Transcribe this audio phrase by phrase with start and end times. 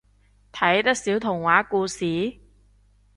[0.51, 2.39] 睇得少童話故事？